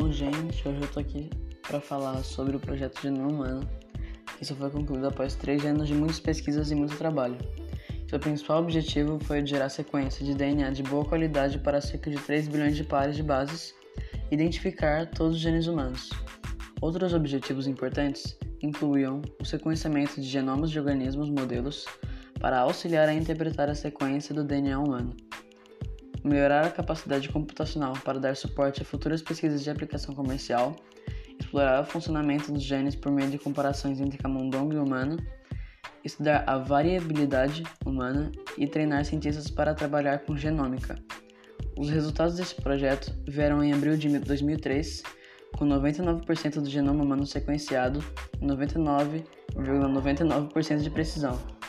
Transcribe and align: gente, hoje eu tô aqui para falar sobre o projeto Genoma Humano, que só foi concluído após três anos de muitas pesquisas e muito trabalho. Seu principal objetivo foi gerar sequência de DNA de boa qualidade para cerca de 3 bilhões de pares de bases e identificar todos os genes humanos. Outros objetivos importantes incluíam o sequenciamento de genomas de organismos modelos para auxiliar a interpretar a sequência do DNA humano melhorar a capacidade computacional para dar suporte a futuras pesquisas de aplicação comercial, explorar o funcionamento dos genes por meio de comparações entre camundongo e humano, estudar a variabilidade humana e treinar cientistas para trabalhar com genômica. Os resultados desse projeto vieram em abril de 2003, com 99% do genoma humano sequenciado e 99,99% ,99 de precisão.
gente, 0.00 0.66
hoje 0.66 0.80
eu 0.80 0.88
tô 0.88 1.00
aqui 1.00 1.28
para 1.66 1.80
falar 1.80 2.22
sobre 2.24 2.56
o 2.56 2.60
projeto 2.60 3.00
Genoma 3.02 3.28
Humano, 3.28 3.68
que 4.38 4.44
só 4.44 4.54
foi 4.54 4.70
concluído 4.70 5.06
após 5.06 5.34
três 5.34 5.64
anos 5.66 5.86
de 5.86 5.94
muitas 5.94 6.18
pesquisas 6.18 6.70
e 6.70 6.74
muito 6.74 6.96
trabalho. 6.96 7.36
Seu 8.08 8.18
principal 8.18 8.62
objetivo 8.62 9.18
foi 9.24 9.44
gerar 9.46 9.68
sequência 9.68 10.24
de 10.24 10.34
DNA 10.34 10.70
de 10.70 10.82
boa 10.82 11.04
qualidade 11.04 11.58
para 11.58 11.80
cerca 11.80 12.10
de 12.10 12.16
3 12.16 12.48
bilhões 12.48 12.76
de 12.76 12.84
pares 12.84 13.16
de 13.16 13.22
bases 13.22 13.74
e 14.30 14.34
identificar 14.34 15.06
todos 15.10 15.36
os 15.36 15.42
genes 15.42 15.66
humanos. 15.66 16.10
Outros 16.80 17.12
objetivos 17.12 17.66
importantes 17.66 18.36
incluíam 18.62 19.20
o 19.40 19.44
sequenciamento 19.44 20.20
de 20.20 20.26
genomas 20.26 20.70
de 20.70 20.78
organismos 20.78 21.28
modelos 21.28 21.86
para 22.40 22.60
auxiliar 22.60 23.08
a 23.08 23.14
interpretar 23.14 23.68
a 23.68 23.74
sequência 23.74 24.34
do 24.34 24.42
DNA 24.42 24.78
humano 24.78 25.14
melhorar 26.24 26.66
a 26.66 26.70
capacidade 26.70 27.28
computacional 27.28 27.94
para 28.04 28.18
dar 28.18 28.36
suporte 28.36 28.82
a 28.82 28.84
futuras 28.84 29.22
pesquisas 29.22 29.62
de 29.62 29.70
aplicação 29.70 30.14
comercial, 30.14 30.76
explorar 31.38 31.80
o 31.80 31.84
funcionamento 31.84 32.52
dos 32.52 32.62
genes 32.62 32.94
por 32.94 33.10
meio 33.10 33.30
de 33.30 33.38
comparações 33.38 34.00
entre 34.00 34.18
camundongo 34.18 34.72
e 34.72 34.78
humano, 34.78 35.16
estudar 36.04 36.44
a 36.46 36.58
variabilidade 36.58 37.62
humana 37.84 38.30
e 38.56 38.66
treinar 38.66 39.04
cientistas 39.04 39.50
para 39.50 39.74
trabalhar 39.74 40.18
com 40.20 40.36
genômica. 40.36 40.96
Os 41.78 41.88
resultados 41.88 42.36
desse 42.36 42.54
projeto 42.54 43.12
vieram 43.26 43.62
em 43.64 43.72
abril 43.72 43.96
de 43.96 44.18
2003, 44.18 45.02
com 45.56 45.66
99% 45.66 46.60
do 46.60 46.68
genoma 46.68 47.02
humano 47.04 47.26
sequenciado 47.26 48.04
e 48.40 48.44
99,99% 48.44 49.36
,99 49.54 50.82
de 50.82 50.90
precisão. 50.90 51.61